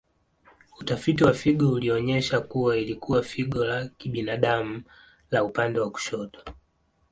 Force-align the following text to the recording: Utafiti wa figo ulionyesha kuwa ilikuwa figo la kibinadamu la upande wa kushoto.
Utafiti 0.79 1.23
wa 1.23 1.33
figo 1.33 1.71
ulionyesha 1.71 2.39
kuwa 2.41 2.77
ilikuwa 2.77 3.23
figo 3.23 3.65
la 3.65 3.87
kibinadamu 3.87 4.83
la 5.31 5.43
upande 5.43 5.79
wa 5.79 5.91
kushoto. 5.91 6.39